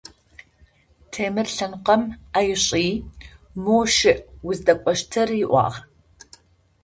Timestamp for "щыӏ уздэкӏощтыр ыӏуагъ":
3.95-5.77